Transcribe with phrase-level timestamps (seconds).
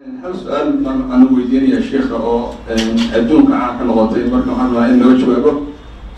[0.00, 2.54] hal su'aal baan waxaan weydiinayaa sheikha oo
[3.16, 5.52] adduunka caan ka noqotay marka waxaan rabaa in laga jawaabo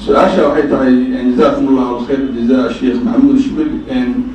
[0.05, 0.95] su'aasha waxay tahay
[1.37, 3.71] jazakum allahu alkhayr jaza sheikh maxamuud shibil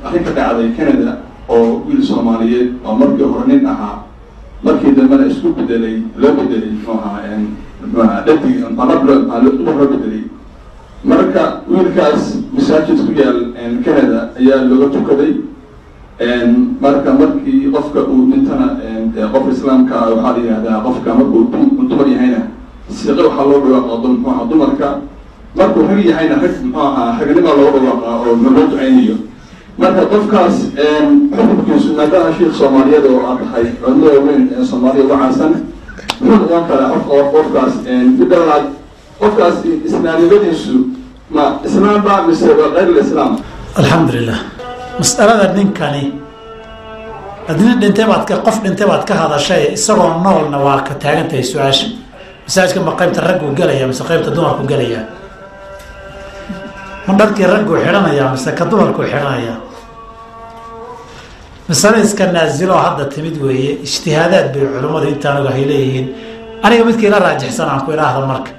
[0.04, 1.12] arrin ka dhacday canada
[1.48, 4.04] oo wiil soomaaliyeed oo markii hore nin ahaa
[4.62, 7.40] markii dambena isku bedelay loo bedelay muxuu ahaa
[7.80, 8.54] muxuaha dhadig
[9.64, 10.22] loo bedelay
[11.04, 13.40] marka wiilkaas masaajid ku yaal
[13.84, 15.32] canada ayaa looga tukaday
[16.82, 18.66] marka markii qofka uu dhintana
[19.32, 21.40] qofka islaamka waxaa la yihahdaa qofka markuu
[21.90, 22.40] dumar yahayna
[22.98, 24.88] siqe waxaa loo dhawaaqa muxuu aha dumarka
[25.58, 29.16] markuu rag yahayna rag muxuu ahaa ragnima loo dhawaaqa oo loo ducaynayo
[29.82, 30.56] marka qofkaas
[31.36, 35.52] xukunkiisu maadaama sheikh soomaaliyeed oo aad tahay culimada weyn ee soomaaliya uga caansan
[36.20, 37.72] muxuu noqon karaa qof qofkaas
[38.18, 38.64] midalaad
[39.20, 39.56] qofkaas
[39.88, 40.74] islaamnimadiisu
[41.34, 43.32] ma islaam ba mise waa kayr lislaam
[43.80, 44.38] alxamdulilah
[45.00, 46.04] mas'alada ninkani
[47.48, 51.86] adina dhintay baad ka qof dhintay baad ka hadashay isagoo noolna waa ka taagantahay su'aasha.
[52.46, 55.00] Masaajidka ma qaybta raggu gelaya mise qaybta dumarku gelaya
[57.06, 59.54] ma dharkii raggu xidhanayaa mise ka dumarku xidhanaya?
[61.68, 66.06] Masale iska naaziloo hadda timid weeye ijtihaadaad bay culimmadu intaan ogahay leeyihiin.
[66.62, 68.50] Aniga midkii la raajixsan aan ku idhaahda marka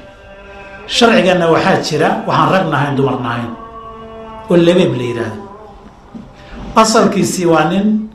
[0.87, 3.51] sharciganna waxaa jira waxaan rag nahayn dumar nahayn.
[4.49, 5.41] Oo labeeb la yidhaahdo
[6.75, 8.08] asalkiisii waa nin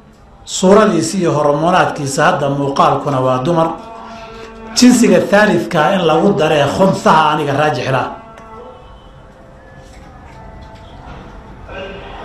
[0.45, 3.69] suuradiisi iyo hormoonaadkiisa hadda muuqaalkuna waa dumar.
[4.77, 8.09] Jinsiga thaalidkaa in lagu daree khunsaha aniga raajixlaa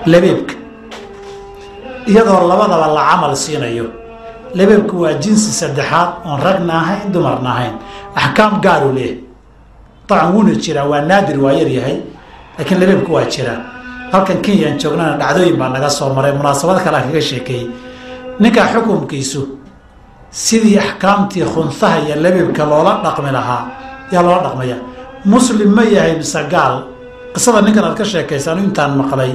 [0.06, 0.54] labeebka
[2.08, 3.86] iyadoo labadaba la camal siinayo.
[4.56, 7.74] Labeebku waa jinsi saddexaad oon ragna ahayn dumarna ahayn
[8.16, 9.22] axkaam gaaru leeyahay
[10.10, 11.98] dabcan wuuna jiraa waa naadir waa yar yahay
[12.58, 13.60] laakiin labeebku waa jiraa.
[14.12, 17.68] Halkan kenyaan joognana dhacdooyin baa naga soo maray munaasabad kalea kaga sheekeeyey
[18.40, 19.42] ninka xukunkiisu
[20.32, 23.62] sidii axkaamtii khunsaha iyo labeebka loola dhaqmi lahaa
[24.12, 24.78] yaa loola dhaqmaya.
[25.26, 26.76] Muslim ma yahay mise gaal.
[27.34, 29.32] Qisada ninkan aad ka sheekaysa anu intaan maqlay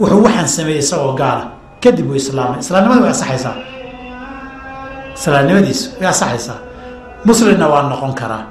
[0.00, 1.44] wuxuu waxaan sameeyey isagoo gaala
[1.82, 2.58] kadib uu islaamay.
[2.64, 3.56] Islaamnimada way asaxaysaa
[5.16, 6.58] islaamnimadiisu way asaxaysaa
[7.26, 8.44] muslimna waa noqon karaa.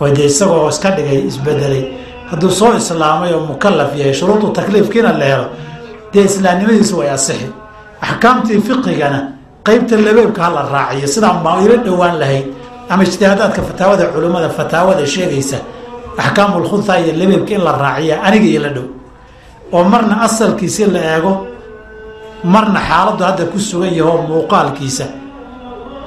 [0.00, 1.84] Way dee isagoo iska dhigay isbedelay.
[2.30, 5.46] Hadduu soo islaamay oo mukalaf yahay shuruudu takliifkiina la helo
[6.12, 7.46] dee islaamnimadiisu way asixi
[8.06, 9.18] axkaamtii fiqigana
[9.66, 12.46] qeybta labeebka hala raaciyo sidaan baa ila dhowaan lahayd
[12.90, 15.56] ama ijtihaadaadka fataawada culimmada fataawada sheegaysa
[16.22, 18.86] axkaamulkhunha iyo labeebka in la raaciya aniga iyo la dhow.
[19.72, 21.32] Oo marna asalkiisi la eego
[22.44, 25.04] marna xaaladdu hadda ku sugan yaho muuqaalkiisa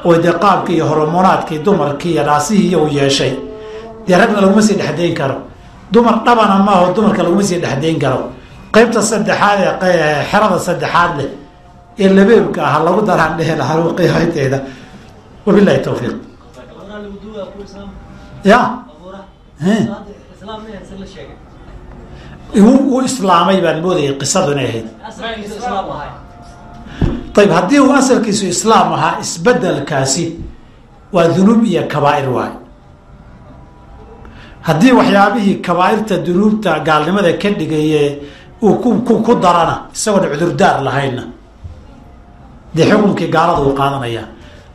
[0.06, 3.34] oo dee qaabkii iyo hormoonaadkii dumarkii iyo dhaasihii iyagu yeeshay.
[4.08, 5.36] Dee ragna laguma sii dhexdayn karo.
[5.92, 8.20] Dumar dhabana maaho dumarka laguma sii dhexdayn karo
[8.76, 11.30] qaybta saddexaad ee xerada saddexaad leh
[12.04, 13.78] ee labeebka ah lagu daraan dhehe lahaa
[15.46, 16.16] wabilahi tawfiiq.
[18.52, 18.60] Ya.
[22.56, 24.86] U islaamay baan moodayay qisadu ahayd.
[27.42, 30.26] Ayb haddii uu asalkiisu islaam ahaa isbedelkaasi
[31.16, 32.54] waa dunuub iyo kabaa'ir waay.
[34.68, 38.04] Haddii waxyaabihii kabaairta dunuubta gaalnimada ka dhigaye
[38.60, 41.24] ku darana isagoona cudurdaar lahaynna.
[42.76, 44.24] Dee xukunkii gaalada uu qaadanaya.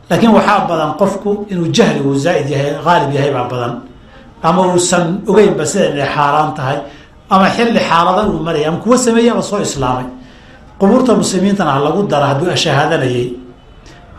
[0.09, 3.73] Laakiin waxaa badan qofku inuu jahli uu zaaid yahay haalib yahay baa badan.
[4.43, 6.77] Ama uusan ogeynba sida inay xaaraan tahay
[7.29, 10.05] ama xilli xaalada uu maraya ama kuwa sameeyey ama soo islaamay.
[10.79, 13.27] Qubuurta muslimiintana ha lagu dara hadduu shahaadanayay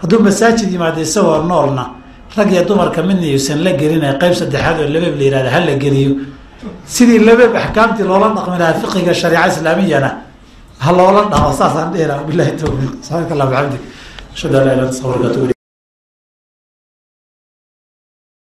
[0.01, 1.85] hadduu masaajid yimaado isagoo noolna
[2.37, 5.75] rag iyo dumarka midna yuusan la gelina qeyb saddexaad oo labeeb la yihahda ha la
[5.83, 6.11] geliyo
[6.95, 10.11] sidii labeeb axkaamtii loola dhaqmi lahaa fiqiga shariica islaamiyana
[10.85, 13.83] ha loola dhaqo saasaan dheela bilahi towfiiq subxaanaka allah bxamdik
[14.35, 15.52] ashhadu an laa illa anta